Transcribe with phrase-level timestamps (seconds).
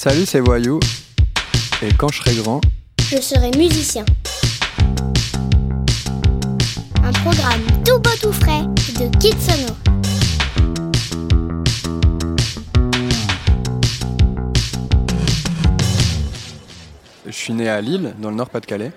[0.00, 0.78] Salut, c'est Voyou.
[1.82, 2.60] Et quand je serai grand,
[3.10, 4.04] je serai musicien.
[7.02, 8.62] Un programme tout beau tout frais
[8.94, 9.74] de Kitsono.
[17.26, 18.92] Je suis né à Lille, dans le Nord-Pas-de-Calais.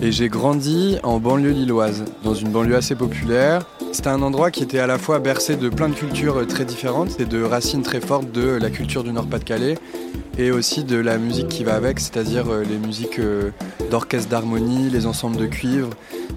[0.00, 3.66] Et j'ai grandi en banlieue lilloise, dans une banlieue assez populaire.
[3.92, 7.18] C'était un endroit qui était à la fois bercé de plein de cultures très différentes
[7.18, 9.78] et de racines très fortes de la culture du Nord-Pas-de-Calais
[10.38, 13.50] et aussi de la musique qui va avec, c'est-à-dire euh, les musiques euh,
[13.90, 15.90] d'orchestre d'harmonie, les ensembles de cuivre.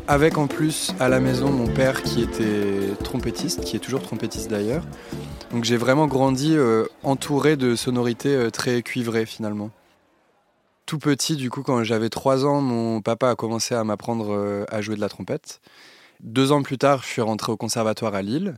[0.07, 4.49] Avec en plus à la maison mon père qui était trompettiste, qui est toujours trompettiste
[4.49, 4.83] d'ailleurs.
[5.51, 9.69] Donc j'ai vraiment grandi euh, entouré de sonorités très cuivrées finalement
[10.85, 14.81] tout petit, du coup, quand j'avais 3 ans, mon papa a commencé à m'apprendre à
[14.81, 15.61] jouer de la trompette.
[16.23, 18.55] Deux ans plus tard, je suis rentré au conservatoire à Lille.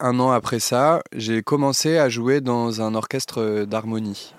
[0.00, 4.34] Un an après ça, j'ai commencé à jouer dans un orchestre euh, d'harmonie.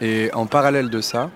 [0.00, 1.30] Et en parallèle de ça,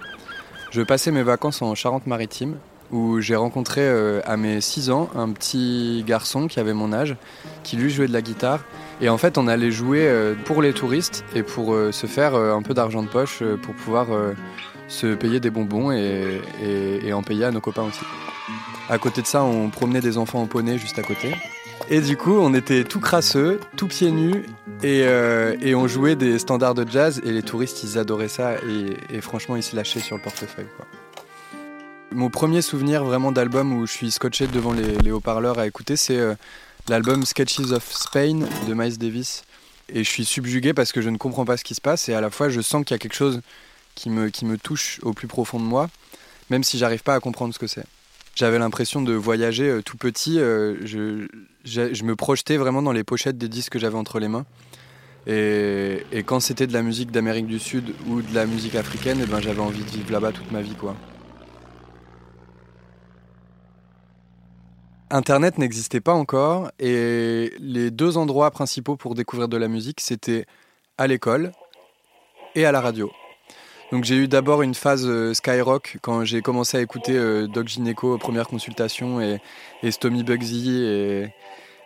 [0.70, 2.56] je passais mes vacances en Charente-Maritime,
[2.90, 7.16] où j'ai rencontré euh, à mes 6 ans un petit garçon qui avait mon âge,
[7.62, 8.64] qui lui jouait de la guitare.
[9.02, 10.10] Et en fait, on allait jouer
[10.46, 14.08] pour les touristes et pour se faire un peu d'argent de poche pour pouvoir
[14.88, 18.04] se payer des bonbons et, en payer à nos copains aussi.
[18.90, 21.36] À côté de ça, on promenait des enfants en poney juste à côté.
[21.90, 24.44] Et du coup, on était tout crasseux, tout pieds nus,
[24.82, 28.56] et, euh, on jouait des standards de jazz, et les touristes, ils adoraient ça,
[29.12, 30.66] et, franchement, ils se lâchaient sur le portefeuille.
[32.10, 36.18] Mon premier souvenir vraiment d'album où je suis scotché devant les, haut-parleurs à écouter, c'est
[36.18, 36.34] euh,
[36.88, 39.44] l'album Sketches of Spain de Miles Davis.
[39.88, 42.14] Et je suis subjugué parce que je ne comprends pas ce qui se passe, et
[42.14, 43.40] à la fois, je sens qu'il y a quelque chose
[43.94, 45.88] qui me, qui me touche au plus profond de moi,
[46.50, 47.86] même si j'arrive pas à comprendre ce que c'est.
[48.34, 53.36] J'avais l'impression de voyager euh, tout petit, euh, je, me projetais vraiment dans les pochettes
[53.36, 54.46] des disques que j'avais entre les mains.
[55.26, 59.26] Et, quand c'était de la musique d'Amérique du Sud ou de la musique africaine, eh
[59.26, 60.74] ben, j'avais envie de vivre là-bas toute ma vie.
[60.74, 60.96] quoi.
[65.10, 70.46] Internet n'existait pas encore et les deux endroits principaux pour découvrir de la musique, c'était
[70.98, 71.50] à l'école
[72.54, 73.10] et à la radio.
[73.92, 77.66] Donc j'ai eu d'abord une phase euh, Skyrock quand j'ai commencé à écouter euh, Doc
[77.66, 79.40] Gineco première consultation et,
[79.82, 80.84] et Stomy Bugsy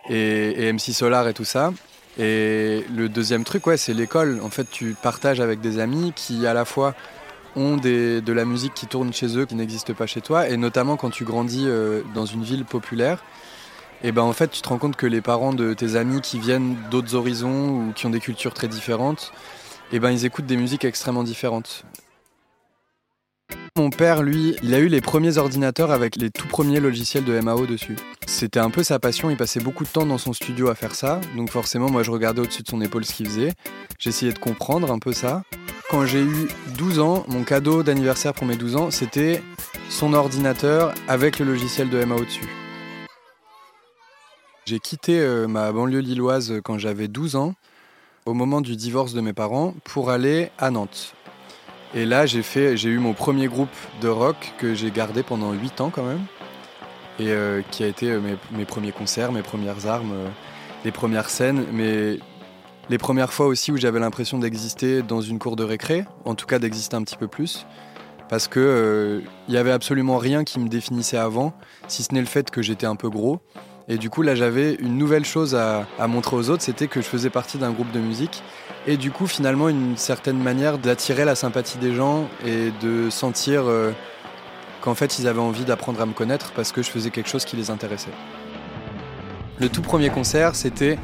[0.09, 1.73] et, MC Solar et tout ça.
[2.17, 4.39] Et le deuxième truc, ouais, c'est l'école.
[4.41, 6.93] En fait, tu partages avec des amis qui à la fois
[7.55, 10.97] ont de la musique qui tourne chez eux qui n'existe pas chez toi, et notamment
[10.97, 13.23] quand tu grandis euh, dans une ville populaire.
[14.03, 16.37] Et ben en fait, tu te rends compte que les parents de tes amis qui
[16.37, 19.31] viennent d'autres horizons ou qui ont des cultures très différentes,
[19.91, 21.85] et ben ils écoutent des musiques extrêmement différentes.
[23.77, 27.37] Mon père, lui, il a eu les premiers ordinateurs avec les tout premiers logiciels de
[27.41, 27.97] MAO dessus.
[28.25, 30.95] C'était un peu sa passion, il passait beaucoup de temps dans son studio à faire
[30.95, 33.51] ça, donc forcément moi je regardais au-dessus de son épaule ce qu'il faisait,
[33.99, 35.43] j'essayais de comprendre un peu ça.
[35.91, 36.47] Quand j'ai eu
[36.77, 39.43] 12 ans, mon cadeau d'anniversaire pour mes 12 ans, c'était
[39.89, 42.47] son ordinateur avec le logiciel de MAO dessus.
[44.65, 47.53] J'ai quitté euh, ma banlieue lilloise quand j'avais 12 ans
[48.25, 51.13] au moment du divorce de mes parents pour aller à Nantes.
[51.93, 53.69] Et là, j'ai fait, j'ai eu mon premier groupe
[54.01, 56.25] de rock que j'ai gardé pendant 8 ans quand même,
[57.19, 58.19] et euh, qui a été euh,
[58.51, 60.27] mes, premiers concerts, mes premières armes, euh,
[60.83, 62.17] les premières scènes, mais
[62.89, 66.47] les premières fois aussi où j'avais l'impression d'exister dans une cour de récré, en tout
[66.47, 67.67] cas d'exister un petit peu plus,
[68.27, 71.53] parce que il y avait absolument rien qui me définissait avant,
[71.87, 73.39] si ce n'est le fait que j'étais un peu gros
[73.87, 77.05] et du coup, là, j'avais une nouvelle chose à, montrer aux autres, c'était que je
[77.05, 78.41] faisais partie d'un groupe de musique.
[78.87, 83.63] Et du coup, finalement, une certaine manière d'attirer la sympathie des gens et de sentir
[83.65, 83.91] euh,
[84.81, 87.45] qu'en fait, ils avaient envie d'apprendre à me connaître parce que je faisais quelque chose
[87.45, 88.11] qui les intéressait.
[89.59, 90.97] Le tout premier concert, c'était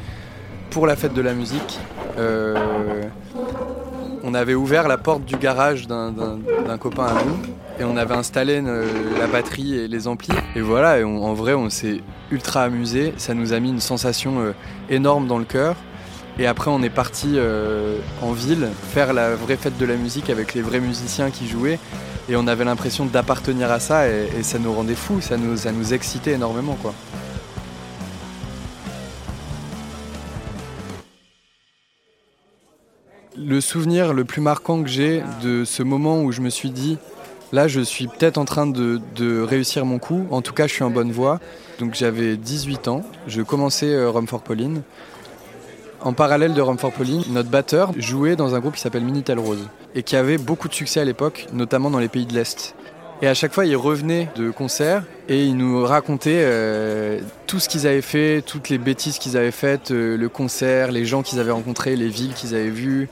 [0.72, 1.80] pour la fête de la musique.
[2.18, 3.04] Euh,
[4.24, 7.38] on avait ouvert la porte du garage d'un copain à nous
[7.80, 8.86] et on avait installé euh,
[9.20, 10.36] la batterie et les amplis.
[10.56, 13.14] Et voilà, en vrai, on s'est ultra amusé.
[13.18, 14.52] Ça nous a mis une sensation euh,
[14.90, 15.76] énorme dans le cœur.
[16.40, 20.30] Et après, on est parti euh, en ville faire la vraie fête de la musique
[20.30, 21.80] avec les vrais musiciens qui jouaient.
[22.30, 25.94] Et on avait l'impression d'appartenir à ça et, ça nous rendait fous, ça nous, nous
[25.94, 26.78] excitait énormément.
[33.38, 36.98] Le souvenir le plus marquant que j'ai de ce moment où je me suis dit
[37.52, 40.26] Là, je suis peut-être en train de, réussir mon coup.
[40.32, 41.40] En tout cas, je suis en bonne voie.
[41.80, 43.04] Donc, j'avais 18 ans.
[43.28, 44.84] Je commençais euh, Rome for Pauline.
[46.02, 49.38] En parallèle de Rome for Pauline, notre batteur jouait dans un groupe qui s'appelle Minitel
[49.38, 52.74] Rose et qui avait beaucoup de succès à l'époque, notamment dans les pays de l'Est.
[53.22, 57.70] Et à chaque fois, il revenait de concert et il nous racontait euh, tout ce
[57.70, 61.40] qu'ils avaient fait, toutes les bêtises qu'ils avaient faites, euh, le concert, les gens qu'ils
[61.40, 63.10] avaient rencontrés, les villes qu'ils avaient vues.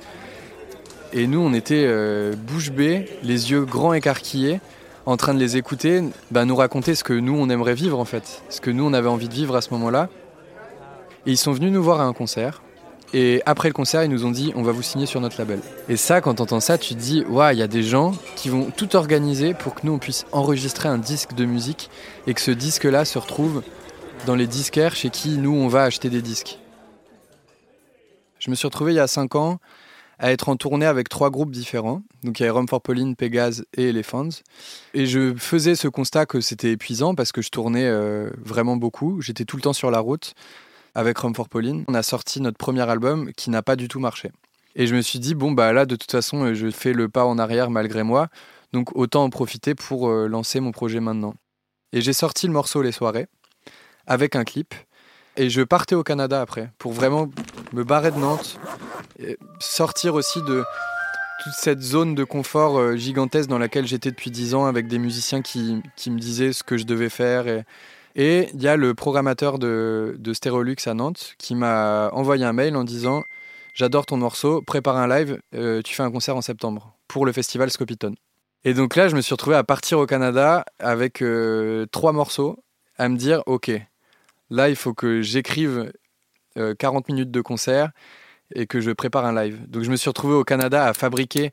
[1.11, 4.59] Et nous, on était euh, bouche bée, les yeux grands écarquillés,
[5.05, 8.05] en train de les écouter, bah, nous raconter ce que nous, on aimerait vivre en
[8.05, 10.09] fait, ce que nous, on avait envie de vivre à ce moment-là.
[11.25, 12.61] Et ils sont venus nous voir à un concert.
[13.11, 15.61] Et après le concert, ils nous ont dit on va vous signer sur notre label.
[15.87, 18.49] Et ça, quand t'entends ça, tu te dis waouh, il y a des gens qui
[18.49, 21.89] vont tout organiser pour que nous on puisse enregistrer un disque de musique
[22.27, 23.63] et que ce disque-là se retrouve
[24.27, 26.59] dans les disquaires chez qui nous on va acheter des disques.
[28.37, 29.59] Je me suis retrouvé il y a 5 ans
[30.19, 32.03] à être en tournée avec trois groupes différents.
[32.23, 34.29] Donc il y avait Rome for Pauline, Pégase et Elephants.
[34.93, 39.21] Et je faisais ce constat que c'était épuisant parce que je tournais euh, vraiment beaucoup.
[39.21, 40.33] J'étais tout le temps sur la route
[40.93, 41.85] avec Rome for Pauline.
[41.87, 44.31] On a sorti notre premier album qui n'a pas du tout marché.
[44.75, 47.25] Et je me suis dit, bon, bah là, de toute façon, je fais le pas
[47.25, 48.27] en arrière malgré moi.
[48.73, 51.33] Donc autant en profiter pour euh, lancer mon projet maintenant.
[51.93, 53.27] Et j'ai sorti le morceau Les Soirées
[54.05, 54.73] avec un clip.
[55.37, 57.29] Et je partais au Canada après pour vraiment
[57.71, 58.59] me barrer de Nantes,
[59.59, 60.63] sortir aussi de
[61.43, 64.99] toute cette zone de confort euh, gigantesque dans laquelle j'étais depuis 10 ans avec des
[64.99, 67.63] musiciens qui, qui, me disaient ce que je devais faire.
[68.15, 72.53] Et il y a le programmateur de, de Stérolux à Nantes qui m'a envoyé un
[72.53, 73.23] mail en disant
[73.73, 77.31] J'adore ton morceau, prépare un live, euh, tu fais un concert en septembre pour le
[77.31, 78.15] festival Scopiton.
[78.65, 82.61] Et donc là, je me suis retrouvé à partir au Canada avec euh, trois morceaux,
[82.97, 83.71] à me dire Ok,
[84.49, 85.93] là, il faut que j'écrive
[86.77, 87.91] 40 minutes de concert
[88.55, 89.59] et que je prépare un live.
[89.69, 91.51] Donc je me suis retrouvé au Canada à fabriquer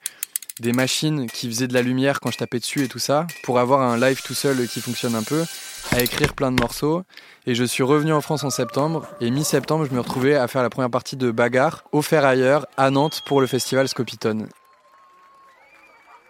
[0.60, 3.58] des machines qui faisaient de la lumière quand je tapais dessus et tout ça, pour
[3.58, 5.44] avoir un live tout seul qui fonctionne un peu,
[5.93, 7.02] à écrire plein de morceaux.
[7.46, 10.62] Et je suis revenu en France en septembre, et mi-septembre, je me retrouvais à faire
[10.62, 14.48] la première partie de Bagarre au Ferrailleur à Nantes pour le festival Scopiton.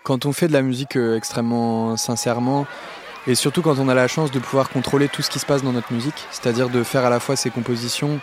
[0.04, 2.66] Quand on fait de la musique euh, extrêmement sincèrement,
[3.26, 5.62] et surtout quand on a la chance de pouvoir contrôler tout ce qui se passe
[5.62, 8.20] dans notre musique, c'est-à-dire de faire à la fois ses compositions,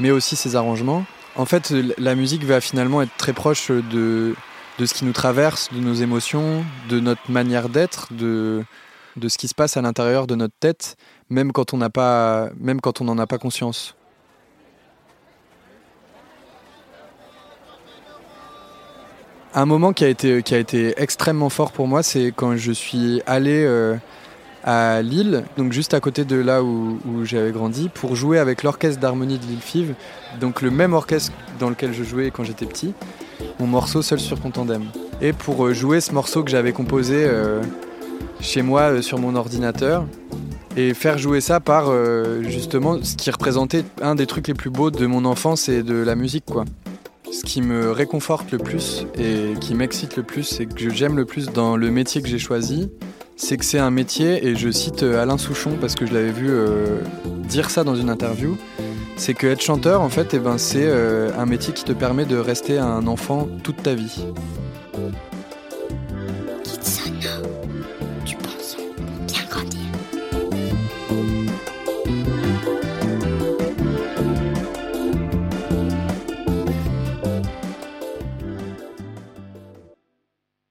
[0.00, 1.04] mais aussi ses arrangements,
[1.36, 4.34] en fait, la musique va finalement être très proche de,
[4.78, 8.64] ce qui nous traverse, de nos émotions, de notre manière d'être, de,
[9.20, 10.96] ce qui se passe à l'intérieur de notre tête,
[11.30, 11.86] même quand on n'en
[13.18, 13.96] a pas conscience.
[19.56, 22.72] Un moment qui a été, qui a été extrêmement fort pour moi, c'est quand je
[22.72, 23.96] suis allé euh,
[24.64, 28.98] à Lille, donc juste à côté de là où, j'avais grandi, pour jouer avec l'orchestre
[29.00, 29.94] d'harmonie de Lille Five,
[30.40, 32.94] donc le même orchestre dans lequel je jouais quand j'étais petit,
[33.60, 34.84] mon morceau Seul sur ton tandem.
[35.20, 37.62] Et pour euh, jouer ce morceau que j'avais composé euh,
[38.40, 40.06] chez moi euh, sur mon ordinateur,
[40.76, 41.92] et faire jouer ça par
[42.42, 45.94] justement ce qui représentait un des trucs les plus beaux de mon enfance et de
[45.94, 46.64] la musique quoi.
[47.30, 51.26] Ce qui me réconforte le plus et qui m'excite le plus et que j'aime le
[51.26, 52.90] plus dans le métier que j'ai choisi,
[53.36, 56.30] c'est que c'est un métier, et je cite euh, Alain Souchon parce que je l'avais
[56.30, 57.00] vu euh,
[57.48, 58.56] dire ça dans une interview,
[59.16, 62.24] c'est que être chanteur, en fait, eh ben, c'est euh, un métier qui te permet
[62.24, 64.24] de rester un enfant toute ta vie.